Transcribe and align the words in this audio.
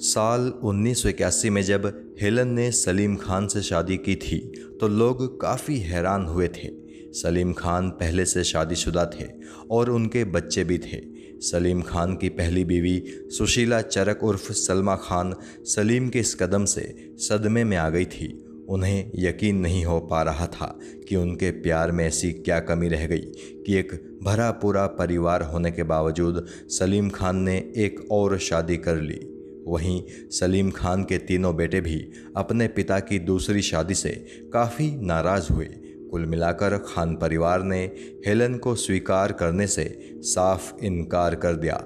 साल 0.00 0.40
उन्नीस 0.64 1.02
सौ 1.02 1.08
इक्यासी 1.08 1.48
में 1.50 1.62
जब 1.62 1.86
हेलन 2.20 2.48
ने 2.48 2.70
सलीम 2.72 3.16
खान 3.16 3.46
से 3.46 3.62
शादी 3.62 3.96
की 3.96 4.14
थी 4.16 4.38
तो 4.80 4.88
लोग 4.88 5.40
काफ़ी 5.40 5.78
हैरान 5.78 6.24
हुए 6.26 6.46
थे। 6.48 6.68
सलीम 7.12 7.52
खान 7.52 7.90
पहले 7.90 8.24
से 8.24 8.44
शादीशुदा 8.44 9.04
थे 9.14 9.26
और 9.70 9.90
उनके 9.90 10.24
बच्चे 10.26 10.64
भी 10.64 10.78
थे। 10.78 11.00
सलीम 11.40 11.82
खान 11.82 12.14
की 12.16 12.28
पहली 12.28 12.64
बीवी 12.64 13.02
सुशीला 13.38 13.80
चरक 13.82 14.22
उर्फ़ 14.24 14.52
सलमा 14.52 14.94
खान 14.96 15.34
सलीम 15.66 16.08
के 16.08 16.18
इस 16.18 16.34
कदम 16.34 16.64
से 16.64 17.14
सदमे 17.18 17.64
में 17.64 17.76
आ 17.76 17.88
गई 17.90 18.04
थी। 18.04 18.28
उन्हें 18.68 19.10
यकीन 19.14 19.56
नहीं 19.56 19.84
हो 19.84 19.98
पा 20.00 20.22
रहा 20.22 20.46
था 20.46 20.78
कि 21.08 21.16
उनके 21.16 21.50
प्यार 21.60 21.92
में 21.92 22.04
ऐसी 22.06 22.32
क्या 22.32 22.58
कमी 22.60 22.88
रह 22.88 23.06
गई 23.06 23.18
कि 23.18 23.74
एक 23.74 23.92
भरा 24.22 24.50
पूरा 24.62 24.86
परिवार 24.98 25.42
होने 25.42 25.70
के 25.70 25.82
बावजूद 25.82 26.46
सलीम 26.70 27.10
खान 27.10 27.42
ने 27.42 27.56
एक 27.76 28.00
और 28.12 28.38
शादी 28.38 28.76
कर 28.76 29.00
ली। 29.00 29.20
वहीं 29.66 30.02
सलीम 30.30 30.70
खान 30.70 31.04
के 31.04 31.18
तीनों 31.18 31.56
बेटे 31.56 31.80
भी 31.80 32.10
अपने 32.36 32.68
पिता 32.68 33.00
की 33.00 33.18
दूसरी 33.18 33.62
शादी 33.62 33.94
से 33.94 34.10
काफ़ी 34.52 34.96
नाराज़ 34.96 35.52
हुए। 35.52 35.68
कुल 36.10 36.26
मिलाकर 36.26 36.76
खान 36.78 37.16
परिवार 37.16 37.62
ने 37.62 37.84
हेलन 38.26 38.54
को 38.54 38.74
स्वीकार 38.74 39.32
करने 39.32 39.66
से 39.66 40.14
साफ़ 40.16 40.84
इनकार 40.84 41.34
कर 41.34 41.56
दिया। 41.56 41.76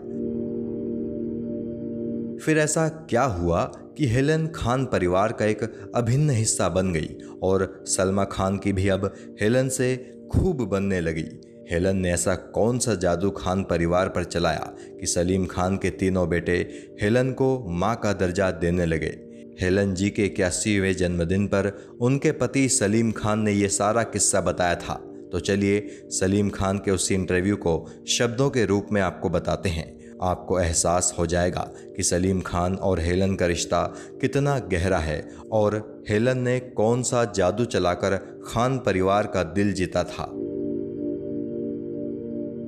फिर 2.45 2.59
ऐसा 2.59 2.89
क्या 2.89 3.23
हुआ 3.23 3.65
कि 3.99 4.07
हेलन 4.07 4.47
खान 4.47 4.85
परिवार 4.85 5.33
का 5.33 5.45
एक 5.45 5.93
अभिन्न 5.95 6.31
हिस्सा 6.31 6.69
बन 6.69 6.93
गई 6.93 7.19
और 7.43 7.85
सलमा 7.87 8.25
खान 8.25 8.59
की 8.59 8.73
भी 8.73 8.89
अब 8.89 9.15
हेलन 9.41 9.69
से 9.69 10.17
खूब 10.33 10.57
बनने 10.69 11.01
लगी। 11.01 11.54
हेलन 11.71 11.97
ने 11.97 12.13
ऐसा 12.13 12.35
कौन 12.35 12.79
सा 12.79 12.95
जादू 12.95 13.31
खान 13.31 13.63
परिवार 13.63 14.09
पर 14.09 14.25
चलाया 14.25 14.75
कि 15.01 15.07
सलीम 15.07 15.47
खान 15.47 15.77
के 15.77 15.91
तीनों 15.91 16.29
बेटे 16.29 16.57
हेलन 17.03 17.33
को 17.33 17.65
माँ 17.69 17.97
का 17.97 18.13
दर्जा 18.13 18.51
देने 18.51 18.87
लगे? 18.87 19.21
हेलन 19.61 19.95
जी 19.95 20.11
के 20.11 20.25
इक्यासीवें 20.25 20.97
जन्मदिन 20.97 21.47
पर 21.47 21.89
उनके 22.01 22.33
पति 22.33 22.69
सलीम 22.69 23.13
खान 23.13 23.41
ने 23.41 23.53
यह 23.53 23.69
सारा 23.69 24.03
किस्सा 24.03 24.41
बताया 24.41 24.75
था। 24.75 24.95
तो 25.33 25.41
चलिए 25.41 25.89
सलीम 26.11 26.51
खान 26.51 26.79
के 26.79 26.91
उस 26.91 27.13
इंटरव्यू 27.13 27.57
को 27.57 27.91
शब्दों 28.09 28.51
के 28.51 28.65
रूप 28.65 28.87
में 28.93 29.01
आपको 29.03 29.29
बताते 29.29 29.69
हैं। 29.69 30.05
आपको 30.23 30.61
एहसास 30.61 31.15
हो 31.19 31.27
जाएगा 31.27 31.71
कि 31.97 32.03
सलीम 32.03 32.41
खान 32.41 32.75
और 32.75 33.01
हेलन 33.01 33.35
का 33.35 33.47
रिश्ता 33.47 33.83
कितना 34.21 34.59
गहरा 34.59 34.99
है 34.99 35.29
और 35.53 36.05
हेलन 36.09 36.39
ने 36.39 36.61
कौन 36.61 37.03
सा 37.03 37.25
जादू 37.25 37.65
चलाकर 37.65 38.17
खान 38.47 38.79
परिवार 38.79 39.27
का 39.27 39.43
दिल 39.43 39.73
जीता 39.73 40.05
था। 40.05 40.31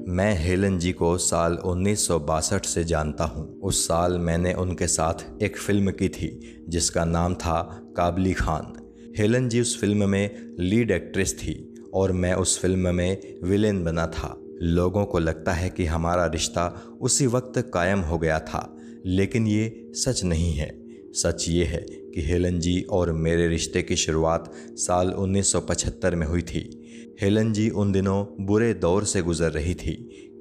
मैं 0.08 0.34
हेलन 0.38 0.78
जी 0.78 0.92
को 0.92 1.16
साल 1.18 1.54
उन्नीस 1.54 2.06
सौ 2.06 2.18
बासठ 2.18 2.66
से 2.66 2.84
जानता 2.84 3.24
हूँ। 3.24 3.60
उस 3.60 3.82
साल 3.88 4.18
मैंने 4.18 4.52
उनके 4.52 4.86
साथ 4.86 5.42
एक 5.42 5.56
फ़िल्म 5.56 5.90
की 5.90 6.08
थी, 6.08 6.28
जिसका 6.68 7.04
नाम 7.04 7.34
था 7.34 7.60
काबली 7.96 8.32
खान। 8.32 8.72
हेलन 9.18 9.48
जी 9.48 9.60
उस 9.60 9.80
फ़िल्म 9.80 10.08
में 10.08 10.56
लीड 10.60 10.90
एक्ट्रेस 10.90 11.34
थी 11.34 11.74
और 11.94 12.12
मैं 12.12 12.34
उस 12.34 12.58
फ़िल्म 12.60 12.94
में 12.94 13.22
विलेन 13.42 13.84
बना 13.84 14.06
था। 14.06 14.34
लोगों 14.62 15.04
को 15.04 15.18
लगता 15.18 15.52
है 15.52 15.70
कि 15.70 15.84
हमारा 15.84 16.26
रिश्ता 16.26 16.82
उसी 17.00 17.26
वक्त 17.26 17.70
कायम 17.74 18.00
हो 18.00 18.18
गया 18.18 18.38
था, 18.40 18.76
लेकिन 19.06 19.46
ये 19.46 19.92
सच 19.94 20.24
नहीं 20.24 20.52
है। 20.52 20.85
सच 21.22 21.48
ये 21.48 21.64
है 21.64 21.86
कि 22.14 22.22
हेलन 22.22 22.58
जी 22.58 22.82
और 22.82 23.12
मेरे 23.12 23.48
रिश्ते 23.48 23.82
की 23.82 23.96
शुरुआत 23.96 24.52
साल 24.70 25.10
1975 25.10 26.14
में 26.14 26.26
हुई 26.26 26.42
थी। 26.42 26.82
हेलन 27.20 27.52
जी 27.52 27.70
उन 27.70 27.92
दिनों 27.92 28.44
बुरे 28.46 28.74
दौर 28.74 29.04
से 29.04 29.22
गुजर 29.22 29.50
रही 29.50 29.74
थी। 29.74 29.92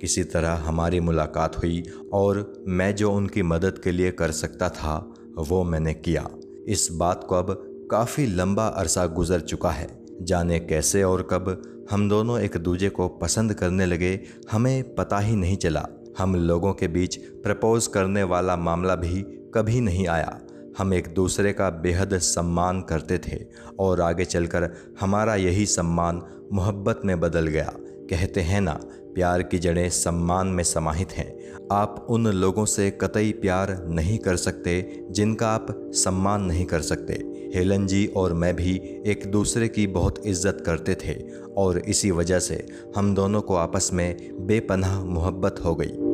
किसी 0.02 0.24
तरह 0.24 0.52
हमारी 0.52 1.00
मुलाकात 1.00 1.58
हुई 1.58 1.84
और 2.14 2.64
मैं 2.68 2.96
जो 2.96 3.12
उनकी 3.12 3.42
मदद 3.42 3.80
के 3.84 3.92
लिए 3.92 4.12
कर 4.12 4.32
सकता 4.32 4.70
था, 4.70 5.14
वो 5.38 5.64
मैंने 5.64 5.94
किया। 5.94 6.30
इस 6.68 6.90
बात 6.92 7.26
को 7.30 7.36
अब 7.36 7.64
काफ़ी 7.92 8.28
लंबा 8.28 8.68
अरसा 8.68 9.06
गुजर 9.06 9.40
चुका 9.40 9.70
है। 9.70 10.06
जाने 10.22 10.60
कैसे 10.60 11.04
और 11.04 11.28
कब 11.32 11.62
हम 11.92 12.10
दोनों 12.10 12.40
एक 12.40 12.58
दूजे 12.58 12.90
को 12.90 13.08
पसंद 13.08 13.54
करने 13.54 13.86
लगे, 13.86 14.20
हमें 14.52 14.96
पता 14.96 15.20
ही 15.20 15.36
नहीं 15.36 15.58
चला। 15.58 15.88
हम 16.18 16.36
लोगों 16.36 16.74
के 16.74 16.88
बीच 16.88 17.16
प्रपोज 17.16 17.88
करने 17.88 18.24
वाला 18.24 18.58
मामला 18.58 18.96
भी 18.96 19.24
कभी 19.56 19.82
नहीं 19.82 20.08
आया। 20.08 20.42
हम 20.78 20.94
एक 20.94 21.08
दूसरे 21.08 21.54
का 21.54 21.70
बेहद 21.70 22.18
सम्मान 22.18 22.82
करते 22.82 23.18
थे 23.18 23.40
और 23.80 24.02
आगे 24.02 24.26
चलकर 24.26 24.70
हमारा 25.00 25.36
यही 25.36 25.66
सम्मान 25.66 26.22
मोहब्बत 26.54 27.02
में 27.06 27.20
बदल 27.20 27.48
गया। 27.48 27.74
कहते 28.10 28.42
हैं 28.42 28.62
ना, 28.62 28.80
प्यार 29.16 29.44
की 29.44 29.60
जड़ें 29.60 29.90
सम्मान 29.90 30.48
में 30.48 30.64
समाहित 30.64 31.12
हैं। 31.12 31.34
आप 31.72 32.06
उन 32.10 32.28
लोगों 32.28 32.66
से 32.66 32.90
कतई 32.92 33.32
प्यार 33.32 33.76
नहीं 33.90 34.18
कर 34.18 34.36
सकते 34.36 35.06
जिनका 35.12 35.48
आप 35.48 35.68
सम्मान 35.96 36.42
नहीं 36.42 36.66
कर 36.66 36.82
सकते। 36.82 37.14
हेलन 37.56 37.86
जी 37.88 38.06
और 38.18 38.34
मैं 38.34 38.56
भी 38.56 38.76
एक 39.06 39.26
दूसरे 39.32 39.68
की 39.68 39.88
बहुत 39.88 40.22
इज़्ज़त 40.26 40.64
करते 40.66 40.96
थे 40.96 41.14
और 41.58 41.80
इसी 41.80 42.12
वजह 42.12 42.40
से 42.40 42.66
हम 42.96 43.14
दोनों 43.16 43.42
को 43.42 43.56
आपस 43.56 43.90
में 43.94 44.16
बेपनाह 44.48 45.04
मोहब्बत 45.04 45.62
हो 45.66 45.76
गई। 45.76 46.05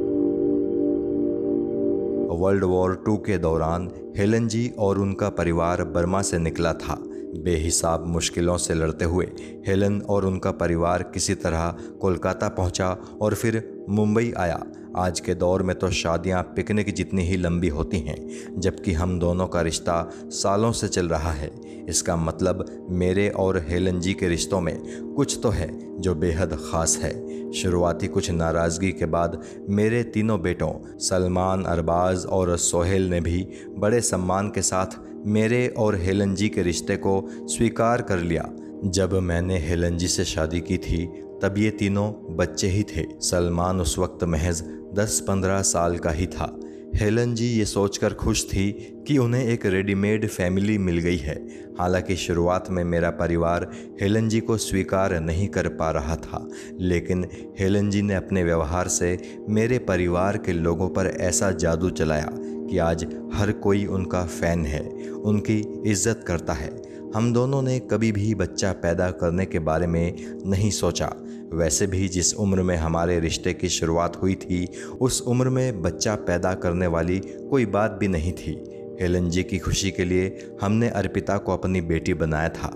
वर्ल्ड 2.32 2.64
वॉर 2.64 3.04
टू 3.06 3.18
के 3.18 3.38
दौरान 3.38 3.90
हेलन 4.18 4.48
जी 4.48 4.72
और 4.80 5.00
उनका 5.00 5.30
परिवार 5.30 5.84
बर्मा 5.84 6.22
से 6.22 6.38
निकला 6.38 6.74
था। 6.74 6.98
बेहिसाब 7.36 8.06
मुश्किलों 8.08 8.58
से 8.58 8.74
लड़ते 8.74 9.06
हुए 9.06 9.26
हेलन 9.68 10.02
और 10.02 10.26
उनका 10.26 10.52
परिवार 10.52 11.04
किसी 11.04 11.36
तरह 11.36 11.74
कोलकाता 12.02 12.50
पहुँचा 12.50 12.90
और 13.22 13.36
फिर 13.36 13.86
मुंबई 13.90 14.34
आया। 14.38 14.64
आज 14.98 15.20
के 15.20 15.34
दौर 15.36 15.64
में 15.64 15.78
तो 15.80 15.90
शादियाँ 15.92 16.42
पिकनिक 16.56 16.94
जितनी 16.94 17.24
ही 17.24 17.38
लंबी 17.38 17.68
होती 17.68 18.00
हैं, 18.00 18.60
जबकि 18.60 18.94
हम 18.94 19.20
दोनों 19.20 19.48
का 19.48 19.62
रिश्ता 19.62 20.10
सालों 20.16 20.72
से 20.72 20.88
चल 20.88 21.10
रहा 21.10 21.32
है। 21.32 21.52
इसका 21.90 22.16
मतलब 22.16 22.66
मेरे 22.90 23.28
और 23.30 23.58
हेलन 23.70 24.00
जी 24.00 24.14
के 24.14 24.28
रिश्तों 24.28 24.60
में 24.62 25.14
कुछ 25.16 25.40
तो 25.44 25.50
है 25.50 25.70
जो 26.02 26.16
बेहद 26.16 26.54
ख़ास 26.62 26.98
है। 26.98 27.52
शुरुआती 27.52 28.08
कुछ 28.08 28.30
नाराज़गी 28.32 28.92
के 28.92 29.06
बाद 29.06 29.42
मेरे 29.70 30.04
तीनों 30.04 30.42
बेटों 30.42 30.72
सलमान, 31.00 31.64
अरबाज 31.64 32.26
और 32.26 32.56
सोहेल 32.58 33.10
ने 33.10 33.22
भी 33.22 33.48
बड़े 33.78 34.02
सम्मान 34.02 34.50
के 34.50 34.62
साथ 34.62 35.00
मेरे 35.26 35.68
और 35.68 35.96
हेलन 35.96 36.36
जी 36.36 36.50
के 36.50 36.62
रिश्ते 36.62 36.96
को 36.96 37.30
स्वीकार 37.32 38.02
कर 38.02 38.20
लिया। 38.20 38.50
जब 38.86 39.14
मैंने 39.14 39.60
हेलन 39.60 39.98
जी 39.98 40.08
से 40.08 40.26
शादी 40.26 40.60
की 40.60 40.78
थी, 40.78 41.06
तब 41.44 41.56
ये 41.58 41.70
तीनों 41.70 42.36
बच्चे 42.36 42.68
ही 42.68 42.84
थे। 42.84 43.06
सलमान 43.22 43.82
उस 43.82 44.00
वक्त 44.00 44.24
महज 44.24 44.64
10-15 44.94 45.62
साल 45.62 45.98
का 45.98 46.10
ही 46.10 46.28
था। 46.28 46.60
हेलन 46.96 47.34
जी 47.36 47.46
ये 47.48 47.66
सोचकर 47.66 48.14
खुश 48.14 48.44
थी 48.46 48.72
कि 49.08 49.18
उन्हें 49.18 49.44
एक 49.46 49.66
रेडीमेड 49.66 50.28
फैमिली 50.28 50.78
मिल 50.78 50.98
गई 50.98 51.18
है। 51.18 51.36
हालाँकि 51.80 52.16
शुरुआत 52.16 52.70
में 52.70 52.84
मेरा 52.84 53.10
परिवार 53.12 53.70
हेलन 54.02 54.28
जी 54.30 54.40
को 54.40 54.58
स्वीकार 54.58 55.20
नहीं 55.20 55.48
कर 55.48 55.68
पा 55.70 55.90
रहा 55.92 56.16
था, 56.16 56.48
लेकिन 56.80 57.26
हेलन 57.60 57.90
जी 57.90 58.02
ने 58.02 58.16
अपने 58.16 58.44
व्यवहार 58.44 58.88
से 58.88 59.18
मेरे 59.50 59.78
परिवार 59.80 60.38
के 60.38 60.54
लोगों 60.54 60.90
पर 60.90 61.08
ऐसा 61.08 61.52
जादू 61.52 61.90
चलाया 61.90 62.30
कि 62.32 62.78
आज 62.78 63.06
हर 63.34 63.52
कोई 63.52 63.86
उनका 63.86 64.26
फ़ैन 64.26 64.66
है, 64.66 64.88
उनकी 65.12 65.60
इज़्ज़त 65.86 66.24
करता 66.28 66.54
है। 66.54 66.70
हम 67.16 67.34
दोनों 67.34 67.62
ने 67.62 67.80
कभी 67.82 68.12
भी 68.12 68.34
बच्चा 68.36 68.72
पैदा 68.74 69.10
करने 69.12 69.46
के 69.46 69.60
बारे 69.60 69.88
में 69.88 70.14
नहीं 70.46 70.70
सोचा 70.72 71.14
वैसे 71.54 71.88
भी 71.88 72.08
जिस 72.08 72.34
उम्र 72.34 72.64
में 72.64 72.76
हमारे 72.76 73.20
रिश्ते 73.20 73.54
की 73.54 73.70
शुरुआत 73.70 74.22
हुई 74.22 74.36
थी, 74.36 74.70
उस 75.02 75.22
उम्र 75.22 75.50
में 75.50 75.82
बच्चा 75.82 76.16
पैदा 76.16 76.54
करने 76.54 76.88
वाली 76.88 77.20
कोई 77.20 77.66
बात 77.66 77.92
भी 77.92 78.08
नहीं 78.08 78.34
थी। 78.34 78.64
हेलन 79.02 79.30
जी 79.30 79.44
की 79.44 79.60
खुशी 79.60 79.92
के 79.92 80.06
लिए 80.06 80.50
हमने 80.62 80.90
अर्पिता 80.90 81.38
को 81.38 81.54
अपनी 81.54 81.82
बेटी 81.82 82.14
बनाया 82.14 82.50
था। 82.50 82.68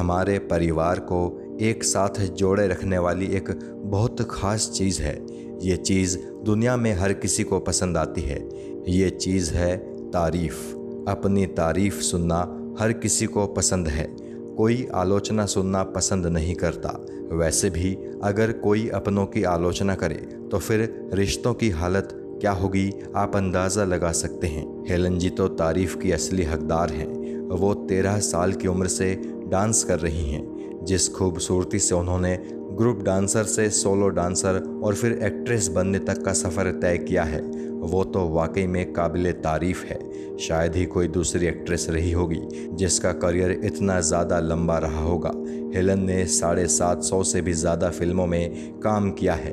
हमारे 0.00 0.38
परिवार 0.38 0.98
को 0.98 1.40
एक 1.60 1.84
साथ 1.84 2.20
जोड़े 2.20 2.68
रखने 2.68 2.98
वाली 2.98 3.26
एक 3.26 3.50
बहुत 3.84 4.28
ख़ास 4.30 4.70
चीज़ 4.70 5.02
है। 5.02 5.26
ये 5.62 5.76
चीज़ 5.76 6.18
दुनिया 6.44 6.76
में 6.76 6.94
हर 6.94 7.12
किसी 7.12 7.44
को 7.44 7.60
पसंद 7.60 7.96
आती 7.96 8.20
है। 8.20 8.48
ये 8.88 9.10
चीज़ 9.10 9.54
है 9.54 9.76
तारीफ़। 10.10 10.72
अपनी 11.10 11.46
तारीफ़ 11.46 12.00
सुनना 12.00 12.60
हर 12.78 12.92
किसी 12.92 13.26
को 13.26 13.46
पसंद 13.46 13.88
है। 13.88 14.23
कोई 14.56 14.86
आलोचना 14.94 15.46
सुनना 15.46 15.82
पसंद 15.94 16.26
नहीं 16.26 16.54
करता। 16.54 16.98
वैसे 17.32 17.70
भी 17.70 17.94
अगर 18.22 18.52
कोई 18.58 18.88
अपनों 18.94 19.26
की 19.26 19.42
आलोचना 19.44 19.94
करे 19.94 20.14
तो 20.50 20.58
फिर 20.58 21.10
रिश्तों 21.14 21.54
की 21.54 21.70
हालत 21.70 22.08
क्या 22.40 22.52
होगी, 22.52 22.90
आप 23.16 23.36
अंदाज़ा 23.36 23.84
लगा 23.84 24.10
सकते 24.12 24.46
हैं। 24.46 24.84
हेलन 24.88 25.18
जी 25.18 25.30
तो 25.30 25.48
तारीफ़ 25.50 25.96
की 25.98 26.12
असली 26.12 26.42
हकदार 26.42 26.90
हैं। 26.90 27.48
वो 27.50 27.72
तेरह 27.84 28.18
साल 28.20 28.52
की 28.52 28.68
उम्र 28.68 28.88
से 28.88 29.14
डांस 29.46 29.82
कर 29.84 29.98
रही 29.98 30.30
हैं, 30.30 30.84
जिस 30.84 31.08
खूबसूरती 31.08 31.78
से 31.78 31.94
उन्होंने 31.94 32.36
ग्रुप 32.76 33.02
डांसर 33.02 33.44
से, 33.44 33.68
सोलो 33.70 34.08
डांसर 34.08 34.62
और 34.84 34.94
फिर 34.94 35.12
एक्ट्रेस 35.22 35.68
बनने 35.68 35.98
तक 35.98 36.22
का 36.24 36.32
सफ़र 36.32 36.70
तय 36.72 36.98
किया 36.98 37.22
है। 37.24 37.40
वो 37.84 38.02
तो 38.04 38.28
वाकई 38.28 38.66
में 38.66 38.92
काबिल 38.92 39.30
तारीफ़ 39.32 39.84
है। 39.84 39.98
शायद 40.38 40.76
ही 40.76 40.84
कोई 40.86 41.08
दूसरी 41.08 41.46
एक्ट्रेस 41.46 41.86
रही 41.90 42.12
होगी, 42.12 42.40
जिसका 42.72 43.12
करियर 43.14 43.50
इतना 43.64 44.00
ज़्यादा 44.00 44.38
लंबा 44.40 44.78
रहा 44.78 45.02
होगा। 45.02 45.32
हेलन 45.76 46.04
ने 46.04 46.24
साढ़े 46.26 46.66
सात 46.68 47.02
सौ 47.02 47.22
से 47.22 47.42
भी 47.42 47.52
ज़्यादा 47.52 47.90
फ़िल्मों 47.90 48.26
में 48.26 48.80
काम 48.80 49.10
किया 49.10 49.34
है। 49.34 49.52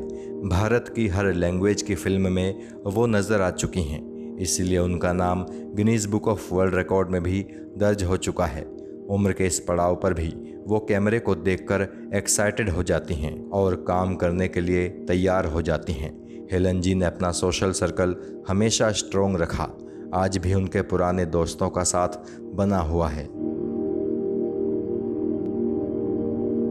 भारत 0.49 0.93
की 0.95 1.07
हर 1.07 1.33
लैंग्वेज 1.33 1.81
की 1.81 1.95
फ़िल्म 1.95 2.31
में 2.31 2.67
वो 2.85 3.05
नज़र 3.07 3.41
आ 3.41 3.49
चुकी 3.51 3.83
हैं। 3.83 4.37
इसलिए 4.37 4.77
उनका 4.77 5.13
नाम 5.13 5.45
Guinness 5.75 6.05
book 6.05 6.27
of 6.27 6.53
world 6.53 6.75
record 6.75 7.09
में 7.09 7.23
भी 7.23 7.45
दर्ज 7.77 8.03
हो 8.03 8.17
चुका 8.17 8.45
है। 8.45 8.63
उम्र 9.09 9.33
के 9.33 9.45
इस 9.45 9.59
पड़ाव 9.59 9.95
पर 9.95 10.13
भी 10.13 10.33
वो 10.67 10.79
कैमरे 10.79 11.19
को 11.19 11.35
देखकर 11.35 11.87
एक्साइटेड 12.15 12.69
हो 12.69 12.83
जाती 12.83 13.13
हैं 13.13 13.49
और 13.49 13.75
काम 13.75 14.15
करने 14.15 14.47
के 14.47 14.61
लिए 14.61 14.89
तैयार 14.89 15.45
हो 15.45 15.61
जाती 15.61 15.93
हैं। 15.93 16.11
हेलन 16.51 16.81
जी 16.81 16.95
ने 16.95 17.05
अपना 17.05 17.31
सोशल 17.31 17.71
सर्कल 17.71 18.15
हमेशा 18.47 18.91
स्ट्रोंग 18.91 19.35
रखा। 19.35 19.69
आज 20.13 20.37
भी 20.37 20.53
उनके 20.53 20.81
पुराने 20.81 21.25
दोस्तों 21.25 21.69
का 21.69 21.83
साथ 21.83 22.09
बना 22.41 22.77
हुआ 22.77 23.07
है। 23.09 23.25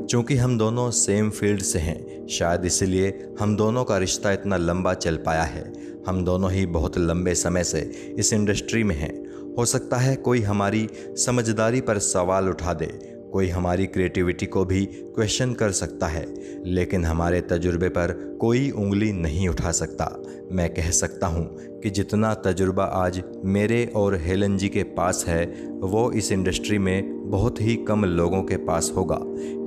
चूँकि 0.07 0.37
हम 0.37 0.59
दोनों 0.59 0.91
सेम 0.91 1.31
फ़ील्ड 1.31 1.61
से 1.61 1.79
हैं, 1.79 2.27
शायद 2.27 2.65
इसलिए 2.65 3.35
हम 3.41 3.57
दोनों 3.57 3.85
का 3.85 3.99
रिश्ता 3.99 4.33
इतना 4.33 4.57
लंबा 4.57 4.95
चल 4.95 5.17
पाया 5.17 5.43
है। 5.43 5.73
हम 6.09 6.25
दोनों 6.25 6.53
ही 6.53 6.67
बहुत 6.67 6.99
लंबे 6.99 7.35
समय 7.35 7.65
से 7.65 7.81
इस 8.19 8.33
इंडस्ट्री 8.33 8.85
में 8.85 8.97
हैं। 8.97 9.20
हो 9.59 9.65
सकता 9.65 9.97
है 9.97 10.17
कोई 10.17 10.41
हमारी 10.41 10.89
समझदारी 11.17 11.81
पर 11.81 11.99
सवाल 11.99 12.49
उठा 12.49 12.75
दे, 12.75 12.87
कोई 13.33 13.49
हमारी 13.49 13.87
क्रिएटिविटी 13.87 14.47
को 14.47 14.65
भी 14.65 14.85
क्वेश्चन 14.87 15.53
कर 15.55 15.71
सकता 15.71 16.07
है, 16.07 16.25
लेकिन 16.67 17.05
हमारे 17.05 17.41
तजुर्बे 17.41 17.89
पर 17.89 18.13
कोई 18.41 18.71
उंगली 18.71 19.13
नहीं 19.13 19.49
उठा 19.49 19.73
सकता। 19.73 20.15
मैं 20.53 20.69
कह 20.75 20.91
सकता 20.91 21.27
हूँ 21.27 21.81
कि 21.81 21.91
जितना 21.91 22.35
तजुर्बा 22.35 22.85
आज 22.85 23.23
मेरे 23.45 23.85
और 23.97 24.17
हेलन 24.17 24.57
जी 24.57 24.69
के 24.69 24.83
पास 24.83 25.25
है, 25.29 25.45
वो 25.71 26.11
इस 26.13 26.33
इंडस्ट्री 26.33 26.79
में 26.79 27.20
बहुत 27.31 27.61
ही 27.61 27.75
कम 27.89 28.05
लोगों 28.05 28.43
के 28.43 28.57
पास 28.57 28.93
होगा। 28.97 29.19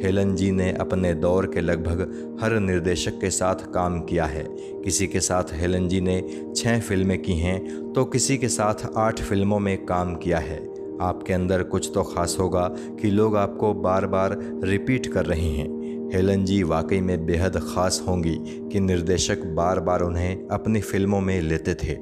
हेलन 0.04 0.33
जी 0.36 0.51
ने 0.51 0.71
अपने 0.71 1.13
दौर 1.15 1.45
के 1.45 1.62
लगभग 1.62 2.38
हर 2.42 2.60
निर्देशक 2.60 3.19
के 3.21 3.30
साथ 3.30 3.65
काम 3.74 4.00
किया 4.01 4.25
है। 4.25 4.44
किसी 4.83 5.07
के 5.07 5.19
साथ 5.19 5.54
हेलन 5.54 5.88
जी 5.88 6.01
ने 6.01 6.21
छः 6.56 6.80
फ़िल्में 6.80 7.18
की 7.21 7.36
हैं 7.36 7.94
तो 7.94 8.06
किसी 8.06 8.38
के 8.38 8.48
साथ 8.50 8.86
आठ 8.98 9.21
फ़िल्मों 9.21 9.60
में 9.60 9.77
काम 9.86 10.15
किया 10.15 10.39
है। 10.39 10.62
आपके 11.01 11.33
अंदर 11.33 11.63
कुछ 11.65 11.89
तो 11.94 12.04
ख़ास 12.04 12.38
होगा 12.39 12.68
कि 13.01 13.10
लोग 13.10 13.36
आपको 13.38 13.74
बार 13.74 14.07
बार 14.07 14.38
रिपीट 14.63 15.12
कर 15.13 15.25
रहे 15.25 15.50
हैं। 15.50 15.68
हेलन 16.13 16.44
जी 16.45 16.62
वाकई 16.63 17.00
में 17.01 17.25
बेहद 17.25 17.57
ख़ास 17.65 18.04
होंगी 18.07 18.36
कि 18.71 18.80
निर्देशक 18.80 19.45
बार 19.56 19.80
बार 19.80 20.01
उन्हें 20.01 20.48
अपनी 20.50 20.81
फ़िल्मों 20.81 21.21
में 21.21 21.39
लेते 21.42 21.74
थे। 21.74 21.98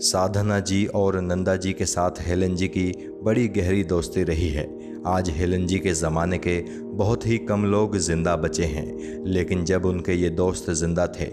साधना 0.00 0.58
जी 0.60 0.84
और 0.86 1.20
नंदा 1.20 1.54
जी 1.56 1.72
के 1.72 1.86
साथ 1.86 2.20
हेलन 2.20 2.54
जी 2.56 2.68
की 2.68 2.92
बड़ी 3.24 3.46
गहरी 3.48 3.84
दोस्ती 3.84 4.22
रही 4.22 4.48
है। 4.48 4.66
आज 5.06 5.30
हेलन 5.30 5.66
जी 5.66 5.78
के 5.78 5.92
ज़माने 5.92 6.38
के 6.38 6.60
बहुत 6.94 7.26
ही 7.26 7.38
कम 7.40 7.64
लोग 7.64 7.96
ज़िंदा 7.98 8.36
बचे 8.36 8.64
हैं, 8.64 9.24
लेकिन 9.26 9.64
जब 9.64 9.86
उनके 9.86 10.14
ये 10.14 10.30
दोस्त 10.30 10.70
ज़िंदा 10.72 11.06
थे, 11.10 11.24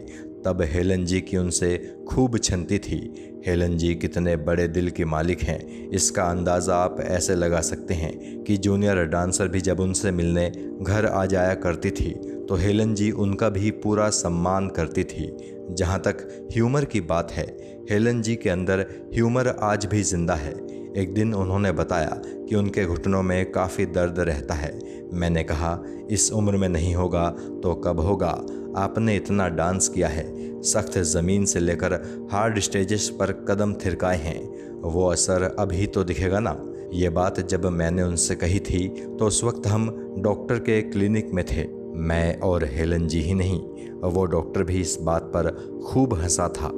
तब 0.45 0.61
हेलन 0.63 1.05
जी 1.05 1.21
की 1.21 1.37
उनसे 1.37 1.77
खूब 2.09 2.37
छनती 2.37 2.79
थी। 2.79 2.99
हेलन 3.47 3.77
जी 3.77 3.93
कितने 3.95 4.35
बड़े 4.37 4.67
दिल 4.67 4.89
के 4.89 5.05
मालिक 5.05 5.41
हैं, 5.41 5.89
इसका 5.89 6.23
अंदाज़ा 6.23 6.75
आप 6.75 6.99
ऐसे 7.01 7.35
लगा 7.35 7.61
सकते 7.61 7.93
हैं 7.93 8.43
कि 8.43 8.57
जूनियर 8.57 9.03
डांसर 9.05 9.47
भी 9.47 9.61
जब 9.61 9.79
उनसे 9.79 10.11
मिलने 10.11 10.49
घर 10.81 11.05
आ 11.05 11.25
जाया 11.25 11.53
करती 11.55 11.91
थी 11.91 12.13
तो 12.49 12.55
हेलन 12.55 12.93
जी 12.95 13.09
उनका 13.11 13.49
भी 13.49 13.71
पूरा 13.71 14.09
सम्मान 14.09 14.67
करती 14.69 15.03
थी। 15.03 15.31
जहाँ 15.71 15.99
तक 15.99 16.27
ह्यूमर 16.53 16.85
की 16.85 17.01
बात 17.01 17.31
है, 17.31 17.45
हेलन 17.91 18.21
जी 18.21 18.35
के 18.35 18.49
अंदर 18.49 18.79
ह्यूमर 19.13 19.47
आज 19.47 19.85
भी 19.85 20.01
ज़िंदा 20.03 20.33
है। 20.35 20.53
एक 20.97 21.13
दिन 21.13 21.33
उन्होंने 21.33 21.71
बताया 21.71 22.21
कि 22.25 22.55
उनके 22.55 22.85
घुटनों 22.85 23.21
में 23.23 23.51
काफ़ी 23.51 23.85
दर्द 23.88 24.19
रहता 24.19 24.53
है। 24.53 24.71
मैंने 25.13 25.43
कहा, 25.43 25.77
इस 26.11 26.31
उम्र 26.31 26.57
में 26.57 26.67
नहीं 26.69 26.93
होगा 26.95 27.29
तो 27.63 27.73
कब 27.75 27.99
होगा? 27.99 28.29
आपने 28.77 29.15
इतना 29.15 29.47
डांस 29.49 29.88
किया 29.89 30.07
है। 30.07 30.61
सख्त 30.63 30.97
ज़मीन 30.97 31.45
से 31.45 31.59
लेकर 31.59 31.93
हार्ड 32.31 32.59
स्टेजेस 32.59 33.09
पर 33.19 33.31
कदम 33.47 33.73
थिरकाए 33.75 34.17
हैं। 34.17 34.81
वो 34.83 35.07
असर 35.07 35.55
अभी 35.59 35.88
तो 35.88 36.03
दिखेगा 36.03 36.39
ना? 36.39 36.57
ये 36.93 37.09
बात 37.09 37.39
जब 37.39 37.65
मैंने 37.65 38.03
उनसे 38.03 38.35
कही 38.35 38.59
थी 38.59 38.88
तो 39.19 39.25
उस 39.25 39.43
वक्त 39.43 39.67
हम 39.67 39.89
डॉक्टर 40.19 40.59
के 40.59 40.81
क्लिनिक 40.81 41.31
में 41.33 41.45
थे। 41.45 41.63
मैं 42.01 42.39
और 42.39 42.63
हेलन 42.65 43.07
जी 43.07 43.21
ही 43.21 43.33
नहीं, 43.33 43.59
वो 44.03 44.25
डॉक्टर 44.25 44.63
भी 44.63 44.80
इस 44.81 44.98
बात 45.01 45.24
पर 45.36 45.50
खूब 45.88 46.13
हंसा 46.13 46.48
था। 46.48 46.71